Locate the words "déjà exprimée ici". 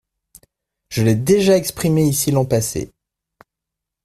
1.13-2.31